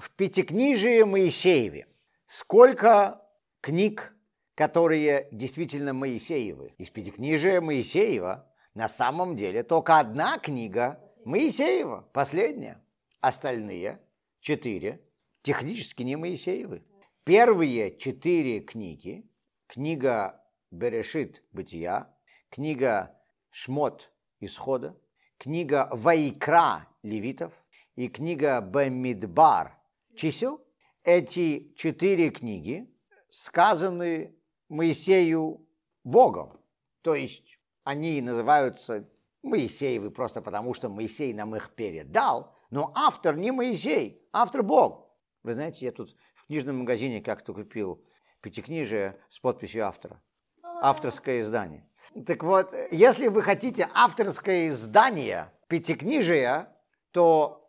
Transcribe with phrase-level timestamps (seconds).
[0.00, 1.86] в Пятикнижии Моисееве
[2.26, 3.22] сколько
[3.60, 4.14] книг,
[4.54, 6.74] которые действительно Моисеевы?
[6.78, 12.82] Из Пятикнижия Моисеева на самом деле только одна книга Моисеева, последняя.
[13.20, 14.00] Остальные
[14.40, 15.02] четыре
[15.42, 16.82] технически не Моисеевы.
[17.24, 19.28] Первые четыре книги,
[19.66, 22.08] книга Берешит Бытия,
[22.48, 23.14] книга
[23.50, 24.10] Шмот
[24.40, 24.96] Исхода,
[25.36, 27.52] книга Вайкра Левитов
[27.96, 29.79] и книга Бамидбар
[30.20, 30.62] Чисел,
[31.02, 32.94] эти четыре книги
[33.30, 34.36] сказаны
[34.68, 35.66] Моисею
[36.04, 36.60] Богом.
[37.00, 39.08] То есть они называются
[39.42, 45.10] Моисеевы просто потому, что Моисей нам их передал, но автор не Моисей, автор Бог.
[45.42, 48.04] Вы знаете, я тут в книжном магазине как-то купил
[48.42, 50.22] пятикнижие с подписью автора.
[50.62, 51.88] Авторское издание.
[52.26, 56.76] Так вот, если вы хотите авторское издание пятикнижия,
[57.10, 57.59] то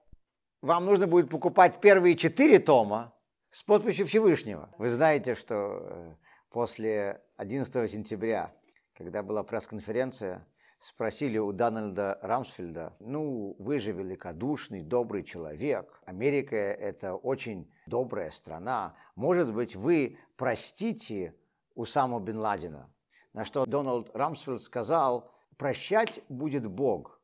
[0.61, 3.13] вам нужно будет покупать первые четыре тома
[3.51, 4.69] с подписью Всевышнего.
[4.77, 6.13] Вы знаете, что э,
[6.49, 8.53] после 11 сентября,
[8.95, 10.47] когда была пресс-конференция,
[10.79, 18.95] спросили у Дональда Рамсфельда, ну, вы же великодушный, добрый человек, Америка– это очень добрая страна,
[19.15, 21.35] может быть, вы простите
[21.75, 22.89] Усаму бен Ладена?
[23.33, 27.19] На что Дональд Рамсфельд сказал, прощать будет Бог.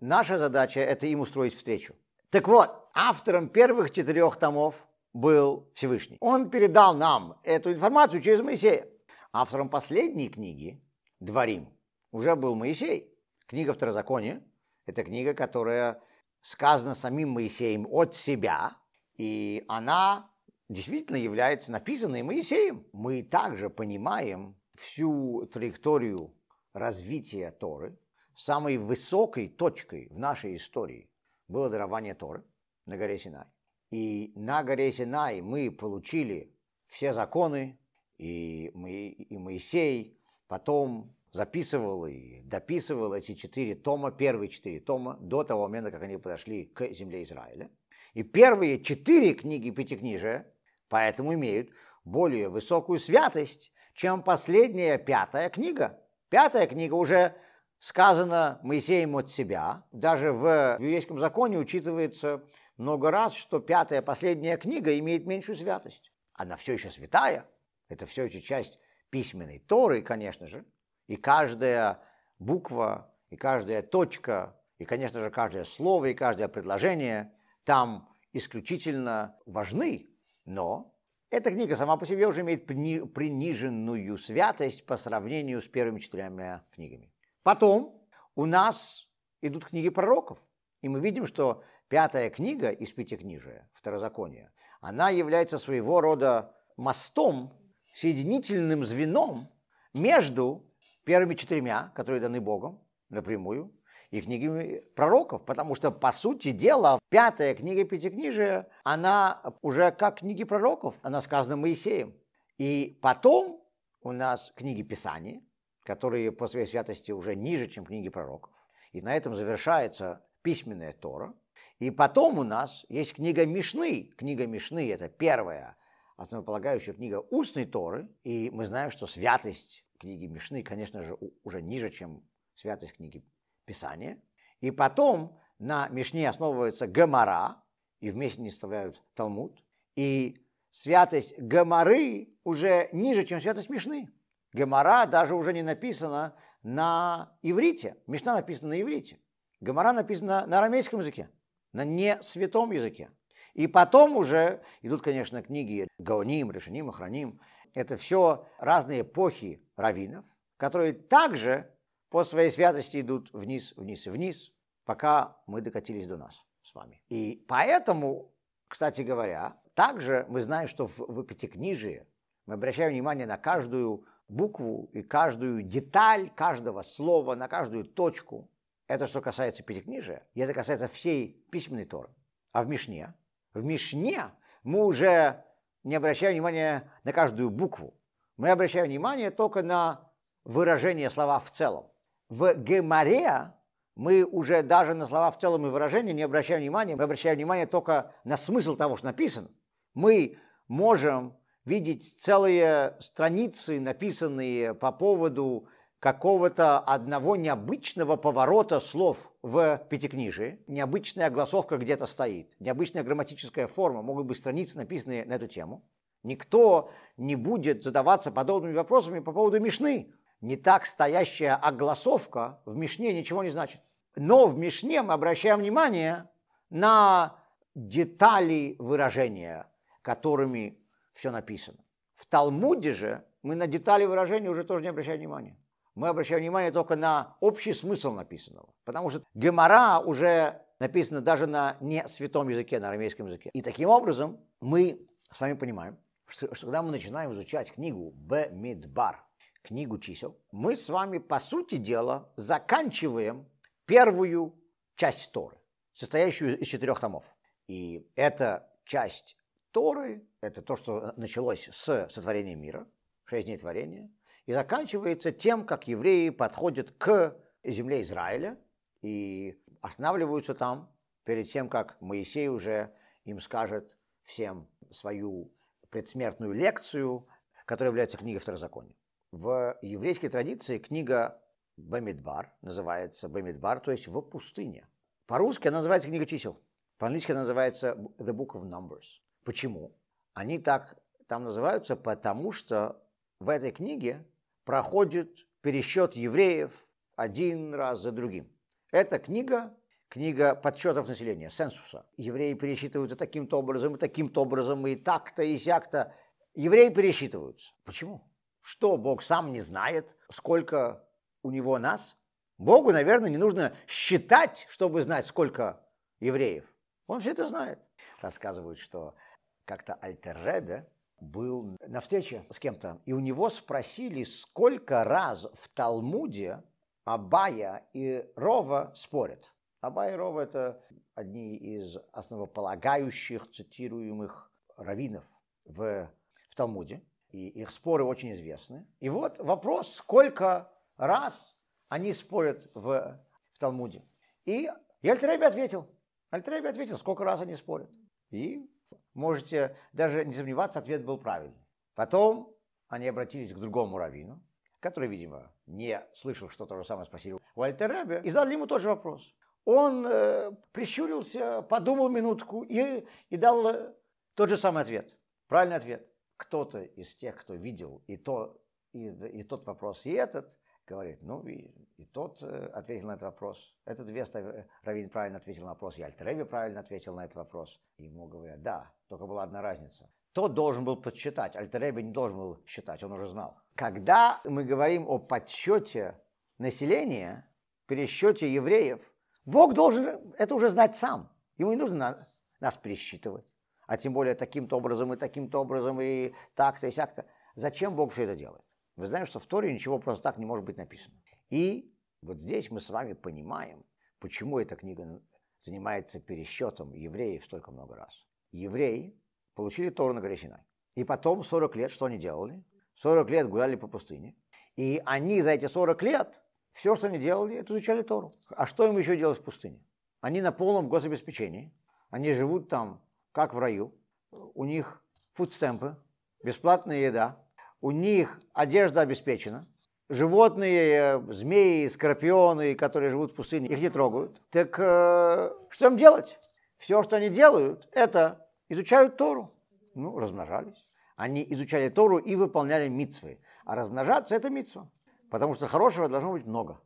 [0.00, 1.94] Наша задача– это им устроить встречу.
[2.32, 6.16] Так вот, автором первых четырех томов был Всевышний.
[6.20, 8.88] Он передал нам эту информацию через Моисея.
[9.34, 10.82] Автором последней книги
[11.20, 11.68] «Дворим»
[12.10, 13.14] уже был Моисей.
[13.46, 14.42] Книга Второзакония–
[14.86, 16.00] это книга, которая
[16.40, 18.78] сказана самим Моисеем от себя,
[19.18, 20.30] и она
[20.70, 22.86] действительно является написанной Моисеем.
[22.94, 26.32] Мы также понимаем всю траекторию
[26.72, 27.94] развития Торы.
[28.34, 31.11] Самой высокой точкой в нашей истории
[31.48, 32.44] было дарование Торы
[32.86, 33.46] на горе Синай.
[33.90, 36.54] И на горе Синай мы получили
[36.86, 37.78] все законы,
[38.18, 45.44] и, мы, и Моисей потом записывал и дописывал эти четыре тома, первые четыре тома, до
[45.44, 47.70] того момента, как они подошли к земле Израиля.
[48.14, 50.46] И первые четыре книги Пятикнижия
[50.88, 51.70] поэтому имеют
[52.04, 55.98] более высокую святость, чем последняя пятая книга.
[56.28, 57.34] Пятая книга уже
[57.82, 59.82] сказана Моисеем от себя.
[59.90, 62.44] Даже в еврейском законе учитывается
[62.76, 66.12] много раз, что пятая, последняя книга имеет меньшую святость.
[66.32, 67.44] Она все еще святая.
[67.88, 68.78] Это все еще часть
[69.10, 70.64] письменной Торы, конечно же.
[71.08, 72.00] И каждая
[72.38, 80.08] буква, и каждая точка, и, конечно же, каждое слово, и каждое предложение там исключительно важны.
[80.44, 80.94] Но
[81.30, 87.12] эта книга сама по себе уже имеет приниженную святость по сравнению с первыми четырьмя книгами.
[87.42, 88.00] Потом
[88.34, 89.08] у нас
[89.40, 90.38] идут книги пророков.
[90.80, 97.52] И мы видим, что пятая книга из пятикнижия, Второзакония, она является своего рода мостом,
[97.94, 99.48] соединительным звеном
[99.92, 100.66] между
[101.04, 103.72] первыми четырьмя, которые даны Богом напрямую,
[104.10, 110.44] и книгами пророков, потому что, по сути дела, пятая книга Пятикнижия, она уже как книги
[110.44, 112.14] пророков, она сказана Моисеем.
[112.58, 113.64] И потом
[114.02, 115.42] у нас книги Писания,
[115.84, 118.52] которые по своей святости уже ниже, чем книги пророков.
[118.92, 121.34] И на этом завершается письменная Тора.
[121.78, 124.12] И потом у нас есть книга Мишны.
[124.16, 125.76] Книга Мишны– это первая
[126.16, 128.08] основополагающая книга устной Торы.
[128.22, 132.22] И мы знаем, что святость книги Мишны, конечно же, уже ниже, чем
[132.54, 133.24] святость книги
[133.64, 134.20] Писания.
[134.60, 137.62] И потом на Мишне основывается Гамара,
[138.00, 139.62] и вместе не составляют Талмуд.
[139.96, 144.08] И святость Гамары уже ниже, чем святость Мишны.
[144.52, 147.96] Гамара даже уже не написана на иврите.
[148.06, 149.18] Мишна написана на иврите.
[149.60, 151.30] Гамара написана на арамейском языке,
[151.72, 153.10] на не святом языке.
[153.54, 157.40] И потом уже идут, конечно, книги Гаоним, Решаним, Охраним.
[157.74, 160.24] Это все разные эпохи раввинов,
[160.56, 161.70] которые также
[162.10, 164.52] по своей святости идут вниз, вниз и вниз,
[164.84, 167.02] пока мы докатились до нас с вами.
[167.08, 168.32] И поэтому,
[168.68, 172.06] кстати говоря, также мы знаем, что в, в Пятикнижии
[172.46, 178.50] мы обращаем внимание на каждую букву и каждую деталь каждого слова, на каждую точку.
[178.88, 182.08] Это что касается Пятикнижия, и это касается всей письменной Торы.
[182.52, 183.14] А в Мишне
[183.54, 184.30] в Мишне
[184.62, 185.44] мы уже
[185.84, 187.94] не обращаем внимания на каждую букву.
[188.36, 190.10] Мы обращаем внимание только на
[190.44, 191.86] выражение слова в целом.
[192.28, 193.52] В Гемаре
[193.94, 197.66] мы уже даже на слова в целом и выражения не обращаем внимания, мы обращаем внимание
[197.66, 199.50] только на смысл того, что написано.
[199.94, 205.68] Мы можем видеть целые страницы, написанные по поводу
[205.98, 210.60] какого-то одного необычного поворота слов в пятикнижии.
[210.66, 215.84] Необычная огласовка где-то стоит, необычная грамматическая форма, могут быть страницы, написанные на эту тему.
[216.24, 220.12] Никто не будет задаваться подобными вопросами по поводу Мишны.
[220.40, 223.80] Не так стоящая огласовка в Мишне ничего не значит.
[224.16, 226.28] Но в Мишне мы обращаем внимание
[226.68, 227.36] на
[227.76, 229.70] детали выражения,
[230.02, 230.81] которыми
[231.14, 231.78] все написано.
[232.14, 235.56] В Талмуде же мы на детали выражения уже тоже не обращаем внимания
[235.94, 238.72] мы обращаем внимание только на общий смысл написанного.
[238.84, 243.50] Потому что Гемора уже написано даже на не святом языке, на арамейском языке.
[243.52, 249.22] И таким образом мы с вами понимаем, что, что когда мы начинаем изучать книгу Б-Мидбар,
[249.62, 253.48] книгу чисел, мы с вами, по сути дела, заканчиваем
[253.86, 254.54] первую
[254.96, 255.56] часть Торы,
[255.92, 257.24] состоящую из четырех томов.
[257.68, 259.36] И эта часть
[259.72, 262.86] Торы, это то, что началось с сотворения мира,
[263.24, 264.10] шесть дней творения–
[264.46, 268.58] и заканчивается тем, как евреи подходят к земле Израиля
[269.02, 270.90] и останавливаются там
[271.24, 272.92] перед тем, как Моисей уже
[273.24, 275.52] им скажет всем свою
[275.90, 277.26] предсмертную лекцию,
[277.66, 278.94] которая является книгой Второзакония.
[279.30, 281.40] В еврейской традиции книга
[281.76, 284.86] Бамидбар называется Бамидбар, то есть в пустыне.
[285.26, 286.60] По-русски она называется книга чисел.
[286.98, 289.22] По-английски она называется The Book of Numbers.
[289.44, 289.92] Почему?
[290.34, 290.96] Они так
[291.26, 293.02] там называются, потому что
[293.40, 294.24] в этой книге
[294.64, 296.72] проходит пересчет евреев
[297.16, 298.50] один раз за другим.
[298.90, 299.74] Эта книга,
[300.08, 302.06] книга подсчетов населения, сенсуса.
[302.16, 306.14] Евреи пересчитываются таким-то образом и таким-то образом, и так-то, и сяк-то.
[306.54, 307.72] Евреи пересчитываются.
[307.84, 308.22] Почему?
[308.60, 311.04] Что, Бог сам не знает, сколько
[311.42, 312.18] у него нас?
[312.58, 315.84] Богу, наверное, не нужно считать, чтобы знать, сколько
[316.20, 316.64] евреев.
[317.06, 317.80] Он все это знает.
[318.20, 319.14] Рассказывают, что
[319.64, 320.88] как-то Альтерребе
[321.20, 326.62] был на встрече с кем-то, и у него спросили, сколько раз в Талмуде
[327.04, 329.52] Абая и Рова спорят.
[329.80, 330.80] Абая и Рова– это
[331.14, 335.24] одни из основополагающих цитируемых раввинов
[335.64, 336.10] в,
[336.50, 338.86] в Талмуде, и их споры очень известны.
[339.00, 341.56] И вот вопрос, сколько раз
[341.88, 343.20] они спорят в,
[343.52, 344.04] в Талмуде.
[344.44, 344.70] И,
[345.02, 345.88] Альтреби ответил.
[346.30, 347.90] Альтреби ответил, сколько раз они спорят.
[348.30, 348.68] И
[349.14, 351.66] можете даже не сомневаться, ответ был правильный.
[351.94, 352.54] Потом
[352.88, 354.42] они обратились к другому раввину,
[354.80, 358.82] который, видимо, не слышал, что то же самое спросили у Альтеребе, и задали ему тот
[358.82, 359.34] же вопрос.
[359.64, 363.94] Он э, прищурился, подумал минутку и, и дал э,
[364.34, 365.16] тот же самый ответ.
[365.46, 366.08] Правильный ответ.
[366.36, 368.60] Кто-то из тех, кто видел и, то,
[368.92, 370.52] и, и тот вопрос, и этот,
[370.86, 373.74] говорит, ну и, и тот э, ответил на этот вопрос.
[373.84, 377.80] Этот Веста э, Равин правильно ответил на вопрос, и Альтереви правильно ответил на этот вопрос.
[377.96, 380.10] И ему говорят, да, только была одна разница.
[380.32, 383.58] Тот должен был подсчитать, Альтереби не должен был считать, он уже знал.
[383.74, 386.18] Когда мы говорим о подсчете
[386.58, 387.46] населения,
[387.86, 389.12] пересчете евреев,
[389.44, 391.30] Бог должен это уже знать сам.
[391.58, 392.28] Ему не нужно на,
[392.60, 393.44] нас пересчитывать.
[393.86, 397.26] А тем более таким-то образом и таким-то образом и так-то и сяк-то.
[397.54, 398.64] Зачем Бог все это делает?
[398.96, 401.14] Мы знаем, что в Торе ничего просто так не может быть написано.
[401.50, 403.84] И вот здесь мы с вами понимаем,
[404.18, 405.20] почему эта книга
[405.62, 408.26] занимается пересчетом евреев столько много раз.
[408.50, 409.18] Евреи
[409.54, 410.60] получили Тору на горе Синай.
[410.94, 412.62] И потом 40 лет что они делали?
[412.96, 414.36] 40 лет гуляли по пустыне.
[414.76, 416.42] И они за эти 40 лет
[416.72, 418.36] все, что они делали, это изучали Тору.
[418.50, 419.82] А что им еще делать в пустыне?
[420.20, 421.74] Они на полном гособеспечении.
[422.10, 423.02] Они живут там,
[423.32, 423.94] как в раю.
[424.30, 425.96] У них фудстемпы,
[426.42, 427.41] бесплатная еда,
[427.82, 429.66] у них одежда обеспечена,
[430.08, 434.40] животные, змеи, скорпионы, которые живут в пустыне, их не трогают.
[434.50, 436.38] Так э, что им делать?
[436.78, 439.52] Все, что они делают, это изучают Тору.
[439.94, 440.86] Ну, размножались.
[441.16, 443.40] Они изучали Тору и выполняли митцвы.
[443.64, 444.88] А размножаться– это митцва.
[445.30, 446.80] Потому что хорошего должно быть много.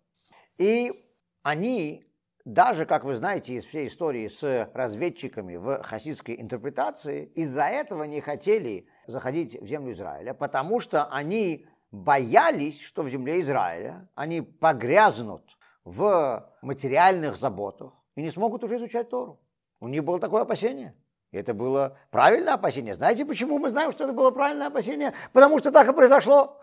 [0.56, 1.06] И
[1.42, 2.04] они,
[2.44, 8.20] даже, как вы знаете из всей истории с разведчиками в хасидской интерпретации, из-за этого не
[8.20, 15.56] хотели заходить в землю Израиля, потому что они боялись, что в земле Израиля они погрязнут
[15.84, 19.40] в материальных заботах и не смогут уже изучать Тору.
[19.80, 20.94] У них было такое опасение.
[21.32, 22.94] И это было правильное опасение.
[22.94, 25.12] Знаете, почему мы знаем, что это было правильное опасение?
[25.32, 26.60] Потому что так и произошло.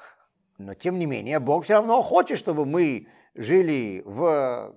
[0.57, 4.75] Но тем не менее, Бог все равно хочет, чтобы мы жили в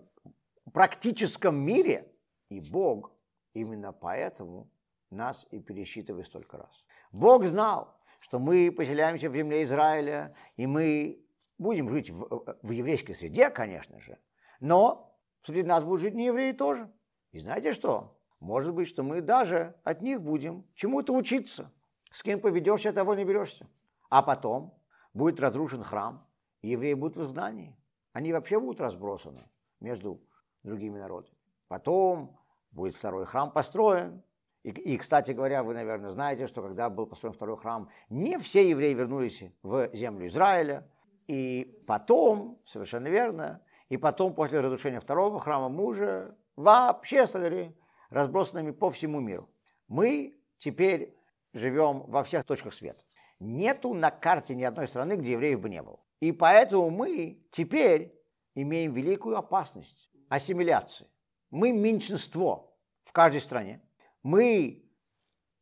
[0.73, 2.12] практическом мире.
[2.49, 3.12] И Бог
[3.54, 4.68] именно поэтому
[5.11, 6.85] нас и пересчитывает столько раз.
[7.16, 11.25] Бог знал, что мы поселяемся в земле Израиля, и мы
[11.56, 14.18] будем жить в, в еврейской среде, конечно же,
[14.61, 16.92] но среди нас будут жить не евреи тоже.
[17.32, 18.20] И знаете что?
[18.38, 21.73] Может быть, что мы даже от них будем чему-то учиться.
[22.11, 23.66] С кем поведешься, того не берешься.
[24.11, 24.78] А потом
[25.14, 26.28] будет разрушен храм,
[26.61, 27.75] евреи будут в изгнании.
[28.12, 29.49] Они вообще будут разбросаны
[29.80, 30.20] между
[30.62, 31.38] другими народами.
[31.68, 32.38] Потом
[32.73, 34.23] будет второй храм построен.
[34.66, 38.68] И, и, кстати говоря, вы, наверное, знаете, что когда был построен второй храм, не все
[38.68, 40.90] евреи вернулись в землю Израиля.
[41.28, 47.76] И потом, совершенно верно, и потом, после разрушения второго храма, мы уже вообще стали
[48.11, 49.49] разбросанными по всему миру.
[49.87, 51.16] Мы теперь
[51.52, 53.04] живем во всех точках света.
[53.38, 56.00] Нету на карте ни одной страны, где евреев бы не было.
[56.18, 58.20] И поэтому мы теперь
[58.56, 61.06] имеем великую опасность ассимиляции.
[61.50, 63.80] Мы меньшинство в каждой стране.
[64.26, 64.85] Мы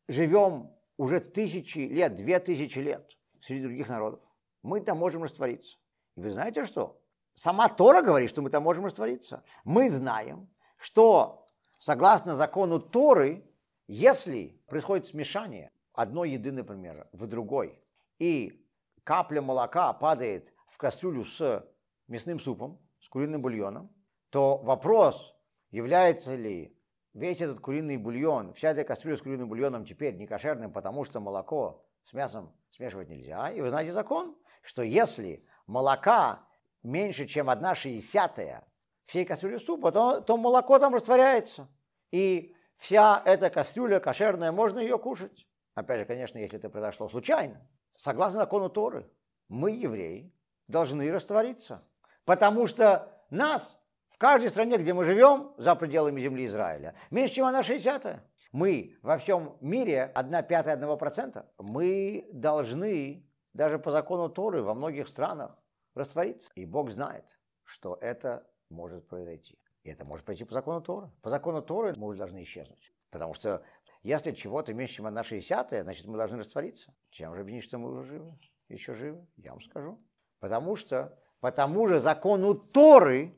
[0.09, 4.21] живем уже тысячи лет, две тысячи лет среди других народов.
[4.62, 5.76] Мы там можем раствориться.
[6.16, 6.99] И вы знаете что?
[7.35, 9.44] Сама Тора говорит, что мы там можем раствориться.
[9.64, 11.47] Мы знаем, что
[11.78, 13.47] согласно закону Торы,
[13.87, 17.85] если происходит смешание одной еды, например, в другой,
[18.18, 18.66] и
[19.02, 21.68] капля молока падает в кастрюлю с
[22.09, 23.94] мясным супом, с куриным бульоном,
[24.30, 25.37] то вопрос,
[25.71, 26.74] является ли
[27.14, 31.21] весь этот куриный бульон, вся эта кастрюля с куриным бульоном теперь не кошерным, потому что
[31.21, 33.50] молоко с мясом смешивать нельзя.
[33.50, 36.44] И вы знаете закон, что если молока
[36.83, 38.66] меньше, чем одна шестьдесятая
[39.06, 41.68] всей кастрюли супа, то, то молоко там растворяется.
[42.11, 45.47] И вся эта кастрюля кошерная, можно ее кушать.
[45.75, 47.66] Опять же, конечно, если это произошло случайно.
[47.97, 49.09] Согласно закону Торы,
[49.49, 50.33] мы, евреи,
[50.68, 51.87] должны раствориться.
[52.25, 53.78] Потому что нас
[54.14, 58.25] в каждой стране, где мы живем, за пределами земли Израиля, меньше, чем одна шестьдесятая.
[58.52, 61.50] Мы во всем мире одна пятая одного процента.
[61.59, 65.59] Мы должны, даже по закону Торы, во многих странах
[65.97, 66.52] раствориться.
[66.54, 67.25] И Бог знает,
[67.64, 69.59] что это может произойти.
[69.83, 71.11] И это может пройти по закону Торы.
[71.21, 72.92] По закону Торы мы уже должны исчезнуть.
[73.11, 73.64] Потому что
[74.04, 76.94] если чего-то меньше, чем одна шестьдесятая, значит, мы должны раствориться.
[77.11, 78.38] Чем же объяснить, что мы уже живы?
[78.68, 79.26] Еще живы?
[79.37, 79.99] Я вам скажу.
[80.38, 83.37] Потому что по тому же закону Торы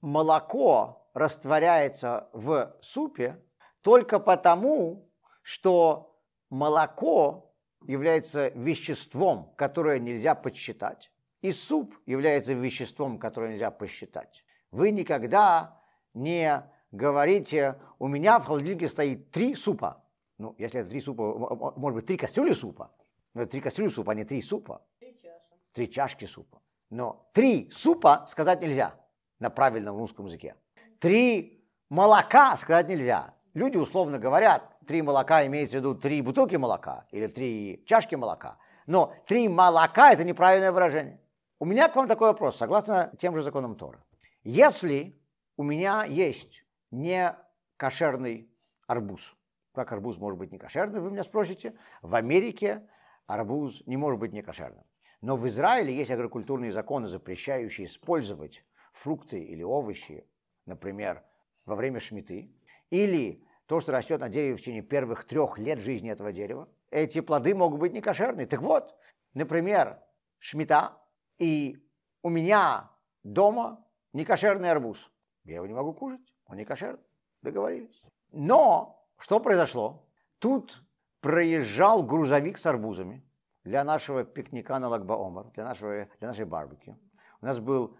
[0.00, 3.42] молоко растворяется в супе
[3.82, 5.10] только потому,
[5.42, 7.54] что молоко
[7.86, 11.10] является веществом, которое нельзя подсчитать,
[11.40, 14.44] и суп является веществом, которое нельзя посчитать.
[14.70, 15.80] Вы никогда
[16.14, 20.04] не говорите, у меня в холодильнике стоит три супа.
[20.38, 22.92] Ну, если это три супа, может быть, три кастрюли супа.
[23.32, 24.84] Но это три кастрюли супа, а не три супа.
[24.98, 25.54] Три чаши.
[25.72, 26.60] Три чашки супа.
[26.90, 28.94] Но три супа сказать нельзя
[29.38, 30.54] на правильном русском языке.
[30.98, 33.34] Три молока сказать нельзя.
[33.54, 38.58] Люди условно говорят, три молока имеется в виду три бутылки молока или три чашки молока.
[38.86, 41.20] Но три молока– это неправильное выражение.
[41.58, 44.04] У меня к вам такой вопрос, согласно тем же законам Тора.
[44.44, 45.18] Если
[45.56, 47.34] у меня есть не
[47.76, 48.50] кошерный
[48.86, 49.34] арбуз,
[49.74, 52.86] как арбуз может быть не кошерный, вы меня спросите, в Америке
[53.26, 54.84] арбуз не может быть не кошерным.
[55.22, 58.64] Но в Израиле есть агрокультурные законы, запрещающие использовать
[58.96, 60.26] фрукты или овощи,
[60.64, 61.22] например,
[61.64, 62.50] во время шмиты,
[62.90, 67.20] или то, что растет на дереве в течение первых трех лет жизни этого дерева, эти
[67.20, 68.46] плоды могут быть некошерные.
[68.46, 68.96] Так вот,
[69.34, 70.00] например,
[70.38, 70.96] шмита,
[71.38, 71.76] и
[72.22, 72.90] у меня
[73.22, 75.10] дома некошерный арбуз.
[75.44, 77.02] Я его не могу кушать, он не кошерный.
[77.42, 78.02] Договорились.
[78.32, 80.06] Но что произошло?
[80.38, 80.82] Тут
[81.20, 83.24] проезжал грузовик с арбузами
[83.64, 86.96] для нашего пикника на Лагбаомар, для, нашего, для нашей барбекю.
[87.40, 87.96] У нас был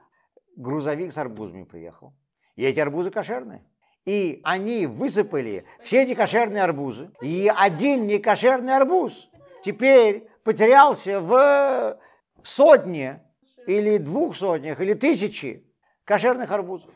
[0.57, 2.13] грузовик с арбузами приехал.
[2.57, 3.63] И эти арбузы кошерные.
[4.05, 7.11] И они высыпали все эти кошерные арбузы.
[7.21, 9.29] И один некошерный арбуз
[9.63, 11.99] теперь потерялся в
[12.43, 13.23] сотне
[13.67, 15.67] или двух сотнях или тысячи
[16.05, 16.95] кошерных арбузов.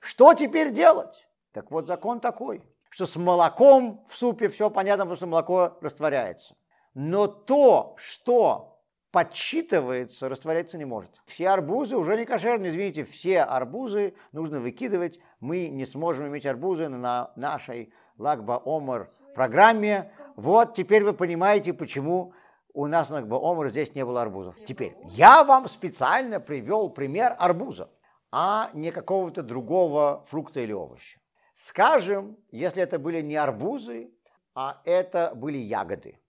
[0.00, 1.28] Что теперь делать?
[1.52, 6.56] Так вот закон такой, что с молоком в супе все понятно, потому что молоко растворяется.
[6.94, 8.79] Но то, что
[9.12, 11.10] подсчитывается, растворяться не может.
[11.24, 15.18] Все арбузы уже не кошерные, извините, все арбузы нужно выкидывать.
[15.40, 20.12] Мы не сможем иметь арбузы на нашей Лагба Омар программе.
[20.36, 22.34] Вот теперь вы понимаете, почему
[22.72, 24.56] у нас на Лагба Омар здесь не было арбузов.
[24.64, 27.90] Теперь, я вам специально привел пример арбуза,
[28.30, 31.18] а не какого-то другого фрукта или овоща.
[31.54, 34.10] Скажем, если это были не арбузы,
[34.54, 36.19] а это были ягоды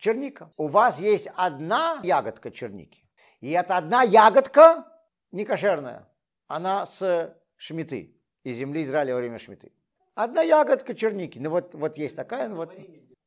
[0.00, 0.52] черника.
[0.56, 3.04] У вас есть одна ягодка черники.
[3.40, 4.86] И эта одна ягодка
[5.30, 6.08] не кошерная.
[6.48, 9.72] Она с шмиты, из земли Израиля во время шмиты.
[10.14, 11.38] Одна ягодка черники.
[11.38, 12.74] Ну вот, вот есть такая, ну вот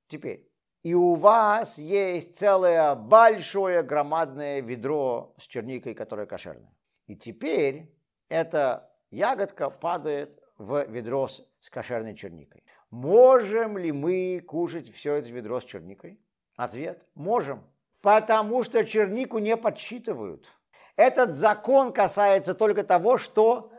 [0.07, 0.49] теперь.
[0.83, 6.75] И у вас есть целое большое громадное ведро с черникой, которое кошерное.
[7.07, 7.89] И теперь
[8.27, 12.63] эта ягодка падает в ведро с, с кошерной черникой.
[12.89, 16.19] Можем ли мы кушать все это ведро с черникой?
[16.55, 17.63] Ответ– можем.
[18.01, 20.51] Потому что чернику не подсчитывают.
[20.95, 23.71] Этот закон касается только того, что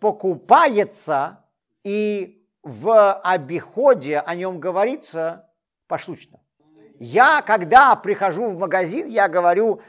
[0.00, 1.44] покупается
[1.84, 5.48] и в обиходе о нем говорится
[5.86, 6.40] поштучно.
[6.98, 9.80] Я, когда прихожу в магазин, я говорю,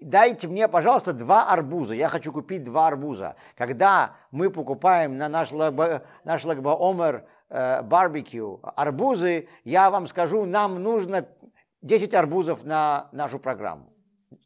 [0.00, 1.94] дайте мне, пожалуйста, два арбуза.
[1.94, 3.36] Я хочу купить два арбуза.
[3.56, 11.26] Когда мы покупаем на наш, наш лагбаомер э, барбекю арбузы, я вам скажу, нам нужно
[11.84, 13.92] 10 арбузов на нашу программу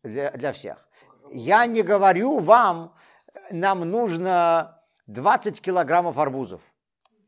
[0.03, 0.89] для, для всех.
[1.31, 2.95] Я не говорю вам,
[3.51, 6.61] нам нужно 20 килограммов арбузов.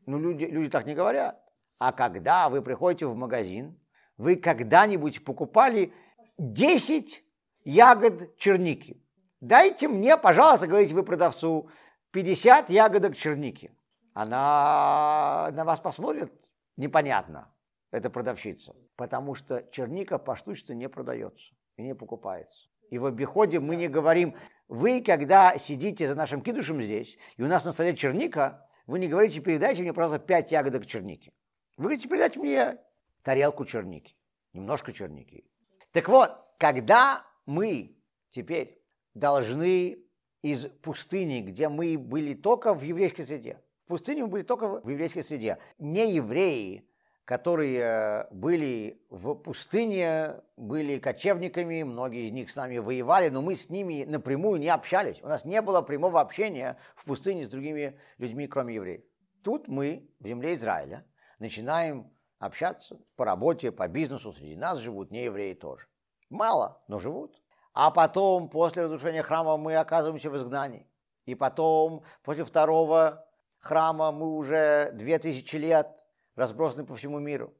[0.05, 1.41] Ну, люди, люди так не говорят.
[1.79, 3.79] А когда вы приходите в магазин,
[4.17, 5.93] вы когда-нибудь покупали
[6.37, 7.23] 10
[7.63, 9.01] ягод черники?
[9.39, 11.69] Дайте мне, пожалуйста, говорите вы продавцу,
[12.11, 13.71] 50 ягодок черники.
[14.13, 16.33] Она на вас посмотрит
[16.75, 17.47] непонятно,
[17.91, 18.75] эта продавщица.
[19.01, 22.67] Потому что черника поштучно не продается и не покупается.
[22.91, 24.35] И в обиходе мы не говорим,
[24.67, 29.07] вы, когда сидите за нашим кидушем здесь, и у нас на столе черника, вы не
[29.07, 31.33] говорите, передайте мне, пожалуйста, 5 ягодок черники.
[31.77, 32.77] Вы говорите, передайте мне
[33.23, 34.15] тарелку черники,
[34.53, 35.45] немножко черники.
[35.93, 37.97] Так вот, когда мы
[38.29, 38.83] теперь
[39.15, 39.97] должны
[40.43, 44.87] из пустыни, где мы были только в еврейской среде, в пустыне мы были только в
[44.87, 46.87] еврейской среде, не евреи,
[47.25, 53.69] которые были в пустыне, были кочевниками, многие из них с нами воевали, но мы с
[53.69, 55.21] ними напрямую не общались.
[55.21, 59.03] У нас не было прямого общения в пустыне с другими людьми, кроме евреев.
[59.43, 61.05] Тут мы в земле Израиля
[61.39, 64.33] начинаем общаться по работе, по бизнесу.
[64.33, 65.87] Среди нас живут не евреи тоже.
[66.29, 67.41] Мало, но живут.
[67.73, 70.87] А потом, после разрушения храма, мы оказываемся в изгнании.
[71.25, 73.25] И потом, после второго
[73.59, 77.53] храма, мы уже две тысячи лет разбросаны по всему миру.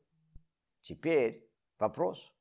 [0.82, 2.34] Теперь вопрос,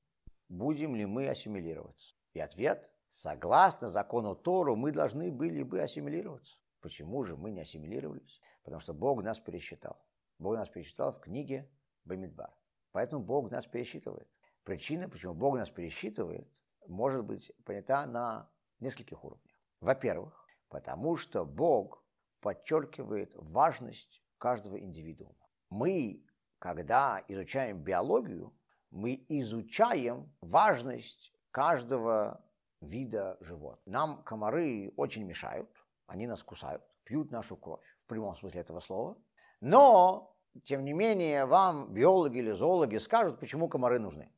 [0.48, 2.14] будем ли мы ассимилироваться?
[2.32, 6.58] И ответ, согласно закону Тору, мы должны были бы ассимилироваться.
[6.80, 8.40] Почему же мы не ассимилировались?
[8.62, 10.02] Потому что Бог нас пересчитал.
[10.38, 11.70] Бог нас пересчитал в книге
[12.04, 12.54] Бамидбар.
[12.92, 14.28] Поэтому Бог нас пересчитывает.
[14.64, 16.48] Причина, почему Бог нас пересчитывает,
[16.86, 19.60] может быть понята на нескольких уровнях.
[19.80, 22.04] Во-первых, потому что Бог
[22.40, 25.39] подчеркивает важность каждого индивидуума.
[25.70, 26.24] Мы,
[26.58, 28.52] когда изучаем биологию,
[28.90, 32.44] мы изучаем важность каждого
[32.80, 33.86] вида животных.
[33.86, 35.70] Нам комары очень мешают,
[36.06, 39.16] они нас кусают, пьют нашу кровь, в прямом смысле этого слова.
[39.60, 44.32] Но, тем не менее, вам биологи или зоологи скажут, почему комары нужны.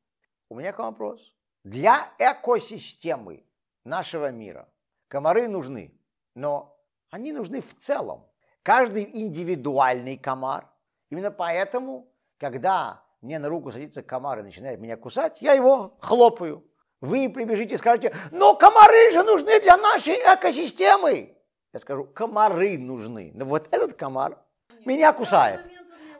[0.48, 1.34] У меня к вам вопрос.
[1.64, 3.46] Для экосистемы
[3.84, 4.68] нашего мира
[5.08, 5.98] комары нужны,
[6.34, 6.76] но
[7.10, 8.26] они нужны в целом.
[8.62, 10.71] Каждый индивидуальный комар.
[11.12, 16.66] Именно поэтому, когда мне на руку садится комар и начинает меня кусать, я его хлопаю.
[17.02, 21.36] Вы прибежите и скажете, но комары же нужны для нашей экосистемы.
[21.74, 23.30] Я скажу, комары нужны.
[23.34, 24.38] Но вот этот комар
[24.86, 25.60] меня кусает.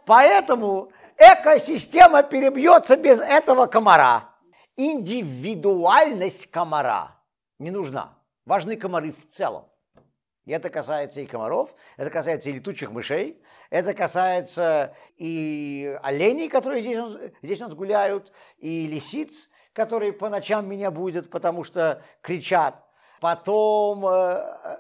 [0.05, 4.29] Поэтому экосистема перебьется без этого комара.
[4.77, 7.17] Индивидуальность комара
[7.59, 8.19] не нужна.
[8.45, 9.72] Важны комары в целом.
[10.45, 16.99] Это касается и комаров, это касается и летучих мышей, это касается и оленей, которые здесь,
[17.43, 22.85] здесь у нас гуляют, и лисиц, которые по ночам меня будут, потому что кричат.
[23.21, 24.79] Потом э,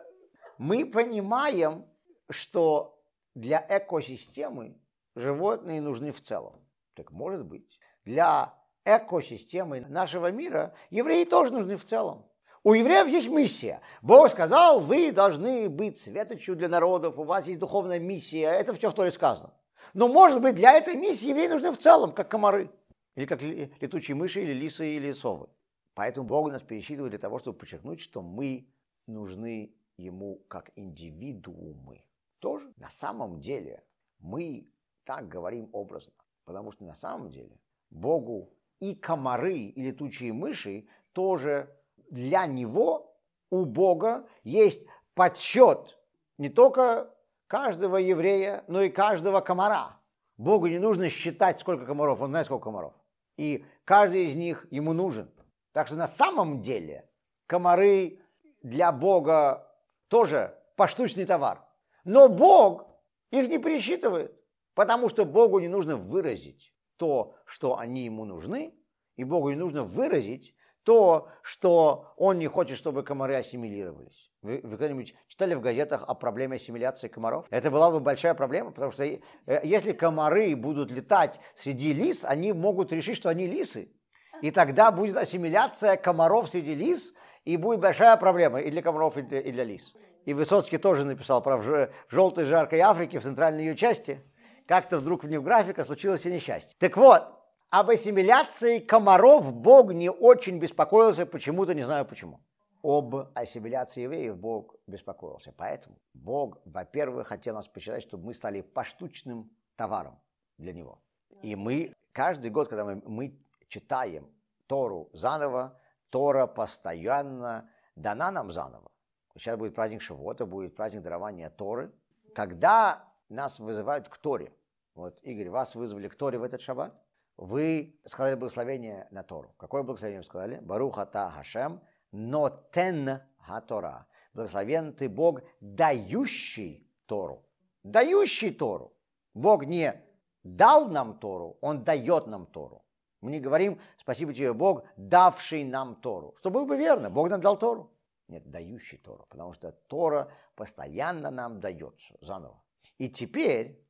[0.59, 1.87] мы понимаем,
[2.29, 3.01] что
[3.35, 4.77] для экосистемы
[5.14, 6.61] животные нужны в целом.
[6.94, 8.53] Так может быть, для
[8.85, 12.27] экосистемы нашего мира евреи тоже нужны в целом.
[12.64, 13.81] У евреев есть миссия.
[14.03, 18.46] Бог сказал, вы должны быть светочью для народов, у вас есть духовная миссия.
[18.46, 19.53] Это все в Торе сказано.
[19.94, 22.70] Но, может быть, для этой миссии евреи нужны в целом, как комары.
[23.16, 25.48] Или как летучие мыши, или лисы, или совы.
[25.94, 28.66] Поэтому Бог нас пересчитывает для того, чтобы подчеркнуть, что мы
[29.07, 32.03] нужны Ему как индивидуумы
[32.42, 33.85] тоже на самом деле
[34.18, 34.66] мы
[35.05, 36.12] так говорим образно,
[36.44, 37.57] потому что на самом деле
[37.90, 41.70] Богу и комары, и летучие мыши тоже
[42.12, 43.16] для него,
[43.51, 45.98] у Бога, есть подсчет
[46.38, 47.11] не только
[47.46, 49.96] каждого еврея, но и каждого комара.
[50.37, 52.94] Богу не нужно считать, сколько комаров, он знает, сколько комаров.
[53.37, 55.31] И каждый из них ему нужен.
[55.72, 57.09] Так что на самом деле
[57.46, 58.20] комары
[58.62, 59.66] для Бога
[60.09, 61.64] тоже поштучный товар.
[62.05, 62.87] Но Бог
[63.31, 64.38] их не пересчитывает,
[64.75, 68.75] потому что Богу не нужно выразить то, что они ему нужны,
[69.16, 74.31] и Богу не нужно выразить то, что он не хочет, чтобы комары ассимилировались.
[74.42, 77.47] Вы, вы когда-нибудь читали в газетах о проблеме ассимиляции комаров?
[77.51, 79.21] Это была бы большая проблема, потому что э,
[79.62, 83.92] если комары будут летать среди лис, они могут решить, что они лисы.
[84.40, 87.14] И тогда будет ассимиляция комаров среди лис,
[87.45, 89.95] и будет большая проблема и для комаров, и для, и для лис.
[90.25, 94.21] И Высоцкий тоже написал про в желтой жаркой Африке, в центральной ее части,
[94.66, 96.77] как-то вдруг вне графика случилось и несчастье.
[96.79, 97.41] Так вот,
[97.72, 102.40] об ассимиляции комаров Бог не очень беспокоился, почему-то не знаю почему.
[102.82, 105.54] Об ассимиляции евреев Бог беспокоился.
[105.56, 110.20] Поэтому Бог, во-первых, хотел нас посчитать, чтобы мы стали поштучным товаром
[110.58, 111.00] для Него.
[111.40, 114.30] И мы каждый год, когда мы, мы читаем
[114.66, 115.80] Тору заново,
[116.11, 118.90] Тора постоянно дана нам заново.
[119.35, 121.90] Сейчас будет праздник Шивота, будет праздник дарования Торы.
[122.35, 124.52] Когда нас вызывают к Торе,
[124.94, 127.01] вот, Игорь, вас вызвали к Торе в этот шаббат,
[127.37, 129.55] вы сказали благословение на Тору.
[129.57, 130.59] Какое благословение вы сказали?
[130.61, 133.21] Баруха та Хашем, но тен
[133.66, 134.07] Тора.
[134.35, 137.45] Благословен ты Бог, дающий Тору.
[137.83, 138.92] Дающий Тору.
[139.35, 139.95] Бог не
[140.42, 142.85] дал нам Тору, Он дает нам Тору.
[143.21, 146.35] Мы не говорим, спасибо тебе, Бог, давший нам Тору.
[146.38, 147.92] Что было бы верно, Бог нам дал Тору.
[148.29, 152.62] Нет, дающий Тору, потому что Тора постоянно нам дается заново.
[152.99, 153.85] И теперь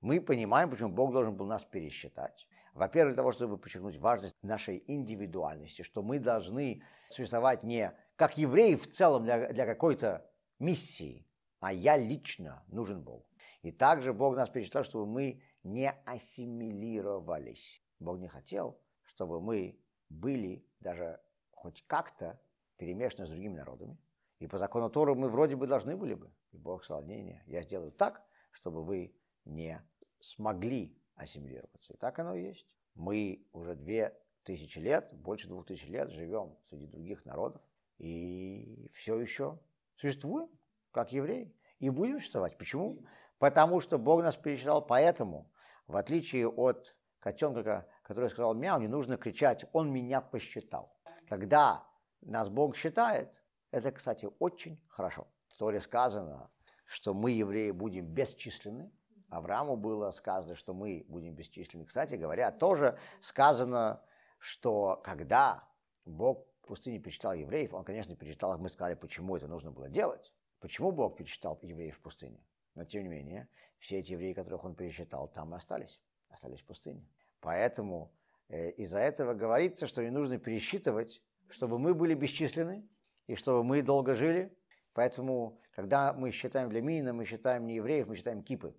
[0.00, 2.46] мы понимаем, почему Бог должен был нас пересчитать.
[2.76, 8.74] Во-первых, для того, чтобы подчеркнуть важность нашей индивидуальности, что мы должны существовать не как евреи
[8.74, 11.26] в целом для, для какой-то миссии,
[11.60, 13.26] а я лично нужен Богу.
[13.62, 17.82] И также Бог нас перечислял, чтобы мы не ассимилировались.
[17.98, 21.18] Бог не хотел, чтобы мы были даже
[21.52, 22.38] хоть как-то
[22.76, 23.98] перемешаны с другими народами.
[24.38, 26.30] И по закону Торы мы вроде бы должны были бы.
[26.52, 29.82] И Бог сказал, не, не, я сделаю так, чтобы вы не
[30.20, 31.92] смогли ассимилироваться.
[31.92, 32.66] И так оно и есть.
[32.94, 37.60] Мы уже две тысячи лет, больше двух тысяч лет живем среди других народов
[37.98, 39.58] и все еще
[39.96, 40.48] существуем,
[40.92, 41.54] как евреи.
[41.78, 42.56] И будем существовать.
[42.56, 43.04] Почему?
[43.38, 45.50] Потому что Бог нас пересчитал поэтому,
[45.86, 50.96] в отличие от котенка, который сказал мяу, не нужно кричать, он меня посчитал.
[51.28, 51.86] Когда
[52.22, 55.26] нас Бог считает, это, кстати, очень хорошо.
[55.48, 56.50] В Торе сказано,
[56.86, 58.90] что мы, евреи, будем бесчисленны.
[59.28, 61.84] Аврааму было сказано, что мы будем бесчисленны.
[61.84, 64.02] Кстати говоря, тоже сказано,
[64.38, 65.68] что когда
[66.04, 70.32] Бог в пустыне перечитал евреев, он, конечно, перечитал мы сказали, почему это нужно было делать.
[70.60, 72.40] Почему Бог перечитал евреев в пустыне?
[72.74, 76.00] Но, тем не менее, все эти евреи, которых он пересчитал, там и остались.
[76.28, 77.06] Остались в пустыне.
[77.40, 78.12] Поэтому
[78.48, 82.88] э, из-за этого говорится, что не нужно пересчитывать, чтобы мы были бесчисленны
[83.26, 84.56] и чтобы мы долго жили.
[84.92, 88.74] Поэтому, когда мы считаем для Минина, мы считаем не евреев, мы считаем кипы.